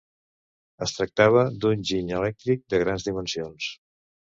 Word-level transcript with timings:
Es 0.85 0.93
tractava 1.01 1.45
d'un 1.67 1.85
giny 1.93 2.11
elèctric 2.23 2.67
de 2.77 2.85
grans 2.87 3.11
dimensions. 3.13 3.75